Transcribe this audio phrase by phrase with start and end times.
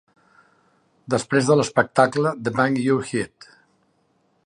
[1.15, 3.51] Desprès de l'espectacle de Bang Your Head!!!